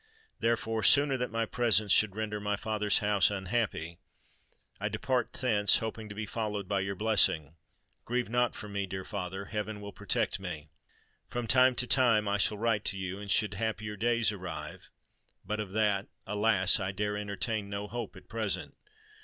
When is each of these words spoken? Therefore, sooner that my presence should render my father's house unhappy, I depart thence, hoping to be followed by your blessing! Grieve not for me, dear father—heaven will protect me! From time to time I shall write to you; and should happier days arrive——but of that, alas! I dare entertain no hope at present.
Therefore, 0.39 0.81
sooner 0.81 1.15
that 1.17 1.29
my 1.29 1.45
presence 1.45 1.91
should 1.91 2.15
render 2.15 2.39
my 2.39 2.55
father's 2.55 2.97
house 3.05 3.29
unhappy, 3.29 3.99
I 4.79 4.89
depart 4.89 5.31
thence, 5.33 5.77
hoping 5.77 6.09
to 6.09 6.15
be 6.15 6.25
followed 6.25 6.67
by 6.67 6.79
your 6.79 6.95
blessing! 6.95 7.53
Grieve 8.05 8.27
not 8.27 8.55
for 8.55 8.67
me, 8.67 8.87
dear 8.87 9.05
father—heaven 9.05 9.79
will 9.79 9.93
protect 9.93 10.39
me! 10.39 10.69
From 11.29 11.45
time 11.45 11.75
to 11.75 11.85
time 11.85 12.27
I 12.27 12.39
shall 12.39 12.57
write 12.57 12.83
to 12.85 12.97
you; 12.97 13.19
and 13.19 13.29
should 13.29 13.53
happier 13.53 13.95
days 13.95 14.31
arrive——but 14.31 15.59
of 15.59 15.71
that, 15.73 16.07
alas! 16.25 16.79
I 16.79 16.91
dare 16.91 17.15
entertain 17.15 17.69
no 17.69 17.87
hope 17.87 18.15
at 18.15 18.27
present. 18.27 18.73